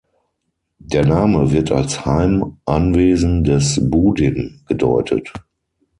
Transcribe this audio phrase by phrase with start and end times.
[0.79, 5.31] Der Name wird als "Heim, Anwesen des Budin" gedeutet.